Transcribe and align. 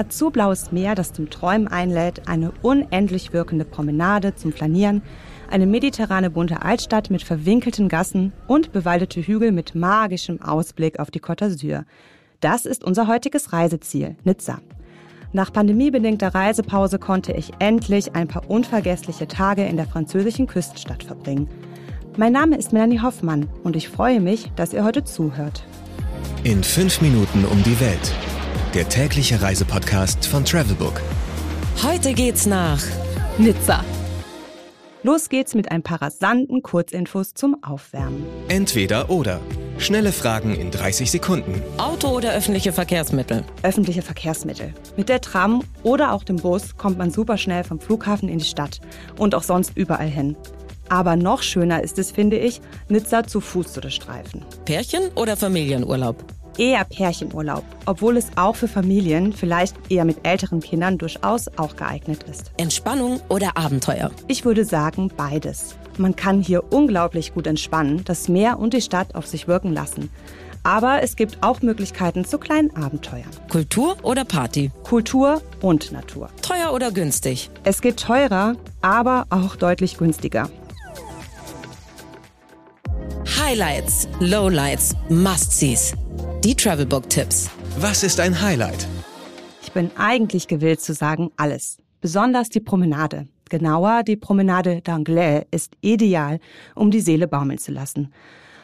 Azurblaues 0.00 0.72
Meer, 0.72 0.94
das 0.94 1.12
zum 1.12 1.28
Träumen 1.28 1.68
einlädt, 1.68 2.26
eine 2.26 2.52
unendlich 2.62 3.34
wirkende 3.34 3.66
Promenade 3.66 4.34
zum 4.34 4.50
Flanieren, 4.50 5.02
eine 5.50 5.66
mediterrane 5.66 6.30
bunte 6.30 6.62
Altstadt 6.62 7.10
mit 7.10 7.22
verwinkelten 7.22 7.88
Gassen 7.90 8.32
und 8.46 8.72
bewaldete 8.72 9.20
Hügel 9.20 9.52
mit 9.52 9.74
magischem 9.74 10.40
Ausblick 10.40 10.98
auf 10.98 11.10
die 11.10 11.20
Côte 11.20 11.44
d'Azur. 11.44 11.84
Das 12.40 12.64
ist 12.64 12.82
unser 12.82 13.08
heutiges 13.08 13.52
Reiseziel, 13.52 14.16
Nizza. 14.24 14.60
Nach 15.32 15.52
pandemiebedingter 15.52 16.34
Reisepause 16.34 16.98
konnte 16.98 17.32
ich 17.32 17.52
endlich 17.58 18.14
ein 18.16 18.26
paar 18.26 18.48
unvergessliche 18.48 19.28
Tage 19.28 19.66
in 19.66 19.76
der 19.76 19.86
französischen 19.86 20.46
Küstenstadt 20.46 21.04
verbringen. 21.04 21.46
Mein 22.16 22.32
Name 22.32 22.56
ist 22.56 22.72
Melanie 22.72 23.00
Hoffmann 23.00 23.48
und 23.64 23.76
ich 23.76 23.90
freue 23.90 24.20
mich, 24.20 24.50
dass 24.56 24.72
ihr 24.72 24.82
heute 24.82 25.04
zuhört. 25.04 25.62
In 26.42 26.64
fünf 26.64 27.02
Minuten 27.02 27.44
um 27.44 27.62
die 27.62 27.78
Welt. 27.80 28.14
Der 28.74 28.88
tägliche 28.88 29.42
Reisepodcast 29.42 30.26
von 30.26 30.44
Travelbook. 30.44 31.02
Heute 31.82 32.14
geht's 32.14 32.46
nach 32.46 32.80
Nizza. 33.36 33.84
Los 35.02 35.28
geht's 35.28 35.56
mit 35.56 35.72
ein 35.72 35.82
paar 35.82 36.00
rasanten 36.00 36.62
Kurzinfos 36.62 37.34
zum 37.34 37.64
Aufwärmen. 37.64 38.24
Entweder 38.46 39.10
oder. 39.10 39.40
Schnelle 39.78 40.12
Fragen 40.12 40.54
in 40.54 40.70
30 40.70 41.10
Sekunden. 41.10 41.60
Auto 41.78 42.10
oder 42.10 42.32
öffentliche 42.32 42.72
Verkehrsmittel? 42.72 43.42
Öffentliche 43.64 44.02
Verkehrsmittel. 44.02 44.72
Mit 44.96 45.08
der 45.08 45.20
Tram 45.20 45.64
oder 45.82 46.12
auch 46.12 46.22
dem 46.22 46.36
Bus 46.36 46.76
kommt 46.76 46.96
man 46.96 47.10
super 47.10 47.38
schnell 47.38 47.64
vom 47.64 47.80
Flughafen 47.80 48.28
in 48.28 48.38
die 48.38 48.44
Stadt 48.44 48.80
und 49.18 49.34
auch 49.34 49.42
sonst 49.42 49.76
überall 49.76 50.06
hin. 50.06 50.36
Aber 50.88 51.16
noch 51.16 51.42
schöner 51.42 51.82
ist 51.82 51.98
es, 51.98 52.12
finde 52.12 52.38
ich, 52.38 52.60
Nizza 52.88 53.24
zu 53.24 53.40
Fuß 53.40 53.72
zu 53.72 53.80
durchstreifen. 53.80 54.44
Pärchen 54.64 55.08
oder 55.16 55.36
Familienurlaub? 55.36 56.24
Eher 56.58 56.84
Pärchenurlaub, 56.84 57.64
obwohl 57.86 58.16
es 58.16 58.28
auch 58.36 58.56
für 58.56 58.68
Familien, 58.68 59.32
vielleicht 59.32 59.76
eher 59.90 60.04
mit 60.04 60.26
älteren 60.26 60.60
Kindern, 60.60 60.98
durchaus 60.98 61.48
auch 61.56 61.76
geeignet 61.76 62.24
ist. 62.30 62.52
Entspannung 62.56 63.20
oder 63.28 63.56
Abenteuer? 63.56 64.10
Ich 64.28 64.44
würde 64.44 64.64
sagen 64.64 65.10
beides. 65.16 65.76
Man 65.98 66.16
kann 66.16 66.42
hier 66.42 66.72
unglaublich 66.72 67.34
gut 67.34 67.46
entspannen, 67.46 68.02
das 68.04 68.28
Meer 68.28 68.58
und 68.58 68.74
die 68.74 68.82
Stadt 68.82 69.14
auf 69.14 69.26
sich 69.26 69.48
wirken 69.48 69.72
lassen. 69.72 70.10
Aber 70.62 71.02
es 71.02 71.16
gibt 71.16 71.42
auch 71.42 71.62
Möglichkeiten 71.62 72.24
zu 72.24 72.38
kleinen 72.38 72.74
Abenteuern. 72.76 73.30
Kultur 73.48 73.96
oder 74.02 74.24
Party? 74.24 74.70
Kultur 74.82 75.40
und 75.62 75.90
Natur. 75.92 76.28
Teuer 76.42 76.72
oder 76.74 76.90
günstig? 76.90 77.50
Es 77.64 77.80
geht 77.80 77.98
teurer, 77.98 78.56
aber 78.82 79.26
auch 79.30 79.56
deutlich 79.56 79.96
günstiger. 79.96 80.50
Highlights, 83.38 84.06
Lowlights, 84.20 84.94
Must-Sees. 85.08 85.94
Die 86.44 86.56
Travelbook-Tipps. 86.56 87.50
Was 87.76 88.02
ist 88.02 88.18
ein 88.18 88.40
Highlight? 88.40 88.88
Ich 89.62 89.72
bin 89.72 89.90
eigentlich 89.98 90.48
gewillt 90.48 90.80
zu 90.80 90.94
sagen 90.94 91.30
alles. 91.36 91.76
Besonders 92.00 92.48
die 92.48 92.60
Promenade. 92.60 93.28
Genauer, 93.50 94.04
die 94.04 94.16
Promenade 94.16 94.80
d'Anglais 94.80 95.44
ist 95.50 95.74
ideal, 95.82 96.40
um 96.74 96.90
die 96.90 97.02
Seele 97.02 97.28
baumeln 97.28 97.58
zu 97.58 97.72
lassen. 97.72 98.10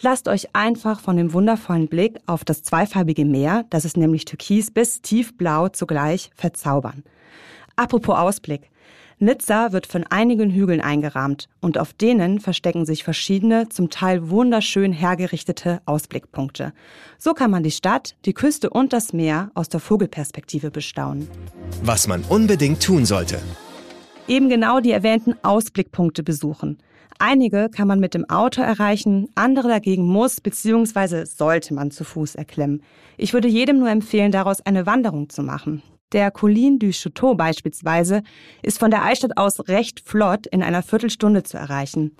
Lasst 0.00 0.28
euch 0.28 0.54
einfach 0.54 1.00
von 1.00 1.18
dem 1.18 1.34
wundervollen 1.34 1.88
Blick 1.88 2.18
auf 2.24 2.42
das 2.42 2.62
zweifarbige 2.62 3.26
Meer, 3.26 3.66
das 3.68 3.84
ist 3.84 3.98
nämlich 3.98 4.24
türkis 4.24 4.70
bis 4.70 5.02
tiefblau 5.02 5.68
zugleich, 5.68 6.30
verzaubern. 6.34 7.04
Apropos 7.76 8.16
Ausblick. 8.16 8.70
Nizza 9.20 9.72
wird 9.72 9.86
von 9.86 10.04
einigen 10.04 10.50
Hügeln 10.50 10.80
eingerahmt 10.80 11.48
und 11.60 11.76
auf 11.76 11.92
denen 11.92 12.38
verstecken 12.38 12.86
sich 12.86 13.02
verschiedene, 13.02 13.68
zum 13.68 13.90
Teil 13.90 14.30
wunderschön 14.30 14.92
hergerichtete 14.92 15.80
Ausblickpunkte. 15.86 16.72
So 17.18 17.34
kann 17.34 17.50
man 17.50 17.64
die 17.64 17.72
Stadt, 17.72 18.14
die 18.24 18.32
Küste 18.32 18.70
und 18.70 18.92
das 18.92 19.12
Meer 19.12 19.50
aus 19.54 19.68
der 19.68 19.80
Vogelperspektive 19.80 20.70
bestaunen. 20.70 21.28
Was 21.82 22.06
man 22.06 22.22
unbedingt 22.28 22.80
tun 22.80 23.04
sollte. 23.04 23.40
Eben 24.28 24.48
genau 24.48 24.78
die 24.78 24.92
erwähnten 24.92 25.34
Ausblickpunkte 25.42 26.22
besuchen. 26.22 26.78
Einige 27.18 27.68
kann 27.70 27.88
man 27.88 27.98
mit 27.98 28.14
dem 28.14 28.30
Auto 28.30 28.62
erreichen, 28.62 29.28
andere 29.34 29.66
dagegen 29.66 30.04
muss 30.04 30.40
bzw. 30.40 31.24
sollte 31.24 31.74
man 31.74 31.90
zu 31.90 32.04
Fuß 32.04 32.36
erklimmen. 32.36 32.82
Ich 33.16 33.32
würde 33.32 33.48
jedem 33.48 33.80
nur 33.80 33.90
empfehlen, 33.90 34.30
daraus 34.30 34.60
eine 34.60 34.86
Wanderung 34.86 35.28
zu 35.28 35.42
machen. 35.42 35.82
Der 36.12 36.30
Colline 36.30 36.78
du 36.78 36.86
Château 36.86 37.34
beispielsweise 37.34 38.22
ist 38.62 38.78
von 38.78 38.90
der 38.90 39.02
Altstadt 39.02 39.36
aus 39.36 39.68
recht 39.68 40.00
flott 40.00 40.46
in 40.46 40.62
einer 40.62 40.82
Viertelstunde 40.82 41.42
zu 41.42 41.58
erreichen 41.58 42.16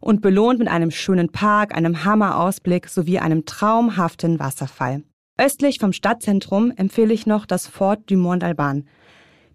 und 0.00 0.22
belohnt 0.22 0.60
mit 0.60 0.68
einem 0.68 0.92
schönen 0.92 1.30
Park, 1.32 1.74
einem 1.74 2.04
Hammerausblick 2.04 2.88
sowie 2.88 3.18
einem 3.18 3.44
traumhaften 3.44 4.38
Wasserfall. 4.38 5.02
Östlich 5.38 5.80
vom 5.80 5.92
Stadtzentrum 5.92 6.70
empfehle 6.76 7.12
ich 7.12 7.26
noch 7.26 7.46
das 7.46 7.66
Fort 7.66 8.02
du 8.06 8.16
Mont 8.16 8.44
Alban. 8.44 8.84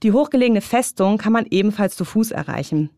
Die 0.04 0.12
hochgelegene 0.12 0.62
Festung 0.62 1.18
kann 1.18 1.32
man 1.32 1.46
ebenfalls 1.50 1.96
zu 1.96 2.04
Fuß 2.04 2.32
erreichen. 2.32 2.90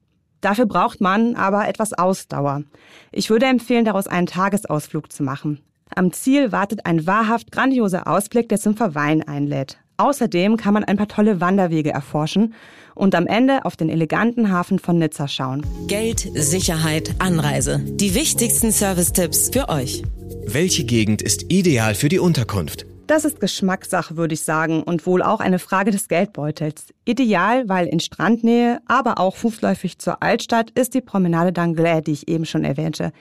Dafür 0.42 0.66
braucht 0.66 1.00
man 1.00 1.36
aber 1.36 1.68
etwas 1.68 1.94
Ausdauer. 1.94 2.64
Ich 3.12 3.30
würde 3.30 3.46
empfehlen, 3.46 3.86
daraus 3.86 4.08
einen 4.08 4.28
Tagesausflug 4.28 5.12
zu 5.12 5.22
machen. 5.22 5.62
Am 5.96 6.12
Ziel 6.12 6.52
wartet 6.52 6.86
ein 6.86 7.06
wahrhaft 7.06 7.52
grandioser 7.52 8.08
Ausblick, 8.08 8.50
der 8.50 8.58
zum 8.58 8.76
Verweilen 8.76 9.22
einlädt. 9.22 9.78
Außerdem 9.98 10.58
kann 10.58 10.74
man 10.74 10.84
ein 10.84 10.98
paar 10.98 11.08
tolle 11.08 11.40
Wanderwege 11.40 11.92
erforschen 11.92 12.54
und 12.96 13.16
am 13.16 13.28
Ende 13.28 13.66
auf 13.66 13.76
den 13.76 13.90
eleganten 13.90 14.52
Hafen 14.52 14.80
von 14.80 14.98
Nizza 14.98 15.28
schauen. 15.28 15.66
Geld, 15.88 16.28
Sicherheit, 16.34 17.16
Anreise. 17.20 17.80
Die 17.80 18.16
wichtigsten 18.16 18.72
Service-Tipps 18.72 19.50
für 19.52 19.70
euch. 19.70 20.04
Welche 20.46 20.84
Gegend 20.84 21.22
ist 21.22 21.52
ideal 21.52 21.96
für 21.96 22.10
die 22.10 22.20
Unterkunft? 22.20 22.86
Das 23.08 23.26
ist 23.26 23.40
Geschmackssache, 23.40 24.16
würde 24.16 24.34
ich 24.34 24.44
sagen, 24.44 24.82
und 24.82 25.06
wohl 25.06 25.22
auch 25.22 25.42
eine 25.42 25.60
Frage 25.60 25.92
des 25.92 26.08
Geldbeutels. 26.08 26.94
Ideal, 27.06 27.68
weil 27.68 27.88
in 27.88 28.00
Strandnähe, 28.00 28.80
aber 28.86 29.20
auch 29.20 29.36
fußläufig 29.36 30.00
zur 30.00 30.24
Altstadt 30.24 30.72
ist 30.72 30.94
die 30.94 31.02
Promenade 31.02 31.52
d'Anglais, 31.52 32.02
die 32.02 32.14
ich 32.14 32.28
eben 32.30 32.46
schon 32.46 32.64
erwähnte. 32.64 33.12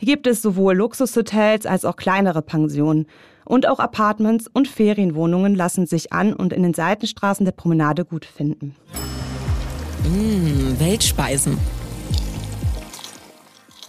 Hier 0.00 0.14
gibt 0.14 0.28
es 0.28 0.42
sowohl 0.42 0.76
Luxushotels 0.76 1.66
als 1.66 1.84
auch 1.84 1.96
kleinere 1.96 2.40
Pensionen. 2.40 3.06
Und 3.44 3.66
auch 3.66 3.80
Apartments 3.80 4.46
und 4.46 4.68
Ferienwohnungen 4.68 5.56
lassen 5.56 5.86
sich 5.86 6.12
an 6.12 6.34
und 6.34 6.52
in 6.52 6.62
den 6.62 6.74
Seitenstraßen 6.74 7.44
der 7.44 7.52
Promenade 7.52 8.04
gut 8.04 8.24
finden. 8.24 8.76
Mmh, 10.04 10.78
Weltspeisen. 10.78 11.58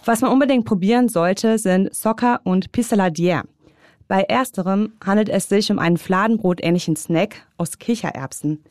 Was 0.04 0.22
man 0.22 0.32
unbedingt 0.32 0.64
probieren 0.64 1.08
sollte, 1.08 1.58
sind 1.58 1.94
Soccer 1.94 2.40
und 2.42 2.72
Pissaladière. 2.72 3.44
Bei 4.08 4.22
ersterem 4.22 4.94
handelt 5.04 5.28
es 5.28 5.48
sich 5.48 5.70
um 5.70 5.78
einen 5.78 5.98
Fladenbrot-ähnlichen 5.98 6.96
Snack 6.96 7.46
aus 7.56 7.78
Kichererbsen. 7.78 8.64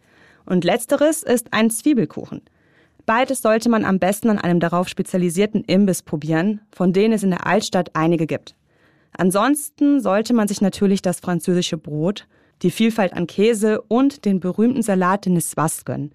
Und 0.46 0.66
letzteres 0.66 1.24
ist 1.24 1.54
ein 1.54 1.70
Zwiebelkuchen. 1.70 2.42
Beides 3.10 3.42
sollte 3.42 3.70
man 3.70 3.86
am 3.86 3.98
besten 3.98 4.30
an 4.30 4.38
einem 4.38 4.60
darauf 4.60 4.88
spezialisierten 4.88 5.64
Imbiss 5.64 6.04
probieren, 6.04 6.62
von 6.72 6.94
denen 6.94 7.12
es 7.12 7.24
in 7.24 7.32
der 7.32 7.48
Altstadt 7.48 7.96
einige 7.96 8.28
gibt. 8.28 8.54
Ansonsten 9.18 10.00
sollte 10.00 10.36
man 10.36 10.48
sich 10.48 10.62
natürlich 10.62 11.02
das 11.02 11.20
französische 11.20 11.80
Brot, 11.80 12.28
die 12.62 12.70
Vielfalt 12.70 13.14
an 13.14 13.26
Käse 13.26 13.82
und 13.82 14.26
den 14.26 14.40
berühmten 14.40 14.84
Salat 14.84 15.26
de 15.26 15.34
Niswas 15.34 15.86
gönnen. 15.86 16.12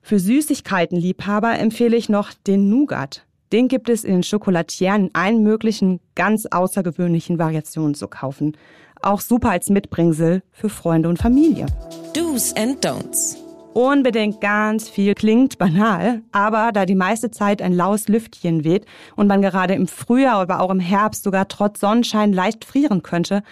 Für 0.00 0.20
Süßigkeitenliebhaber 0.20 1.58
empfehle 1.58 1.96
ich 1.96 2.08
noch 2.08 2.32
den 2.46 2.68
Nougat. 2.68 3.26
Den 3.52 3.66
gibt 3.66 3.88
es 3.88 4.04
in 4.04 4.12
den 4.12 4.22
Schokolatieren 4.22 5.06
in 5.06 5.10
allen 5.16 5.42
möglichen 5.42 5.98
ganz 6.14 6.46
außergewöhnlichen 6.46 7.40
Variationen 7.40 7.96
zu 7.96 8.06
kaufen. 8.06 8.56
Auch 9.02 9.20
super 9.20 9.50
als 9.50 9.70
Mitbringsel 9.70 10.44
für 10.52 10.68
Freunde 10.68 11.08
und 11.08 11.18
Familie. 11.18 11.66
Do's 12.14 12.54
and 12.54 12.86
Don'ts. 12.86 13.45
Unbedingt 13.76 14.40
ganz 14.40 14.88
viel 14.88 15.12
klingt 15.12 15.58
banal, 15.58 16.22
aber 16.32 16.70
da 16.72 16.86
die 16.86 16.94
meiste 16.94 17.30
Zeit 17.30 17.60
ein 17.60 17.74
laues 17.74 18.08
Lüftchen 18.08 18.64
weht 18.64 18.86
und 19.16 19.26
man 19.26 19.42
gerade 19.42 19.74
im 19.74 19.86
Frühjahr, 19.86 20.40
aber 20.40 20.60
auch 20.60 20.70
im 20.70 20.80
Herbst 20.80 21.24
sogar 21.24 21.46
trotz 21.46 21.80
Sonnenschein 21.80 22.32
leicht 22.32 22.64
frieren 22.64 23.02
könnte, 23.02 23.42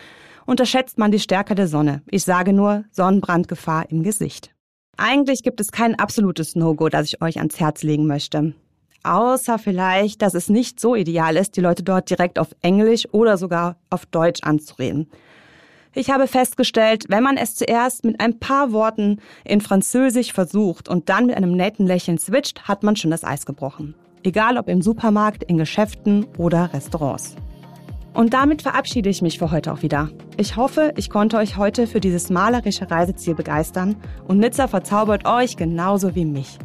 unterschätzt 0.47 0.97
man 0.97 1.13
die 1.13 1.19
Stärke 1.19 1.55
der 1.55 1.69
Sonne. 1.69 2.01
Ich 2.11 2.25
sage 2.25 2.55
nur 2.55 2.85
Sonnenbrandgefahr 2.91 3.91
im 3.91 4.03
Gesicht. 4.03 4.55
Eigentlich 4.97 5.43
gibt 5.43 5.61
es 5.61 5.73
kein 5.73 5.95
absolutes 5.99 6.57
No-Go, 6.57 6.89
das 6.89 7.09
ich 7.09 7.21
euch 7.21 7.37
ans 7.37 7.61
Herz 7.61 7.83
legen 7.83 8.07
möchte. 8.07 8.55
Außer 9.03 9.59
vielleicht, 9.59 10.23
dass 10.23 10.33
es 10.33 10.49
nicht 10.49 10.81
so 10.81 10.95
ideal 10.95 11.37
ist, 11.37 11.55
die 11.59 11.61
Leute 11.61 11.83
dort 11.83 12.09
direkt 12.09 12.39
auf 12.39 12.57
Englisch 12.63 13.07
oder 13.13 13.37
sogar 13.37 13.77
auf 13.91 14.07
Deutsch 14.07 14.43
anzureden. 14.43 15.07
Ich 15.97 16.11
habe 16.11 16.27
festgestellt, 16.27 17.05
wenn 17.09 17.23
man 17.23 17.37
es 17.37 17.55
zuerst 17.55 18.05
mit 18.05 18.21
ein 18.21 18.41
paar 18.41 18.73
Worten 18.73 19.21
in 19.45 19.61
Französisch 19.61 20.33
versucht 20.33 20.89
und 20.89 21.09
dann 21.09 21.27
mit 21.27 21.37
einem 21.37 21.53
netten 21.53 21.87
Lächeln 21.87 22.19
switcht, 22.19 22.67
hat 22.67 22.83
man 22.83 22.97
schon 22.97 23.13
das 23.13 23.23
Eis 23.23 23.47
gebrochen. 23.47 23.95
Egal 24.25 24.59
ob 24.59 24.69
im 24.69 24.83
Supermarkt, 24.83 25.45
in 25.45 25.57
Geschäften 25.57 26.27
oder 26.37 26.73
Restaurants. 26.73 27.37
Und 28.13 28.35
damit 28.35 28.63
verabschiede 28.63 29.09
ich 29.09 29.23
mich 29.23 29.39
für 29.39 29.53
heute 29.53 29.73
auch 29.73 29.83
wieder. 29.83 30.11
Ich 30.37 30.57
hoffe, 30.57 30.93
ich 30.97 31.11
konnte 31.11 31.37
euch 31.37 31.57
heute 31.57 31.87
für 31.87 32.01
dieses 32.01 32.29
malerische 32.29 32.91
Reiseziel 32.91 33.37
begeistern 33.37 33.97
und 34.27 34.39
Nizza 34.39 34.67
verzaubert 34.67 35.27
euch 35.27 35.57
genauso 35.57 36.17
wie 36.17 36.25
mich. 36.25 36.59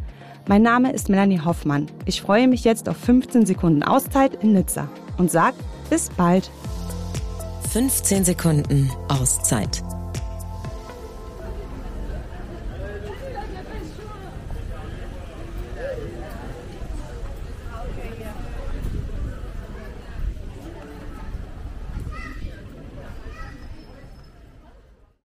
Mein 0.47 0.63
Name 0.63 0.91
ist 0.91 1.09
Melanie 1.09 1.41
Hoffmann. 1.43 1.85
Ich 2.05 2.23
freue 2.23 2.47
mich 2.47 2.63
jetzt 2.63 2.89
auf 2.89 2.97
15 2.97 3.45
Sekunden 3.45 3.83
Auszeit 3.83 4.43
in 4.43 4.53
Nizza 4.53 4.89
und 5.17 5.29
sag 5.29 5.53
bis 5.89 6.09
bald. 6.09 6.49
15 7.71 8.25
Sekunden 8.25 8.91
Auszeit. 9.09 9.98